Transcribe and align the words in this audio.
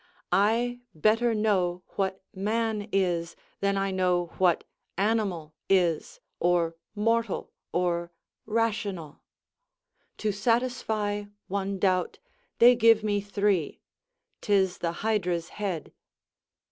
I 0.31 0.79
better 0.95 1.35
know 1.35 1.83
what 1.89 2.23
man 2.33 2.89
is 2.91 3.35
than 3.59 3.77
I 3.77 3.91
know 3.91 4.33
what 4.39 4.63
Animal 4.97 5.53
is, 5.69 6.19
or 6.39 6.75
Mortal, 6.95 7.51
or 7.71 8.11
Rational. 8.47 9.21
To 10.17 10.31
satisfy 10.31 11.25
one 11.47 11.77
doubt, 11.77 12.17
they 12.57 12.75
give 12.75 13.03
me 13.03 13.21
three; 13.21 13.79
'tis 14.41 14.79
the 14.79 14.91
Hydra's 15.05 15.49
head. 15.49 15.93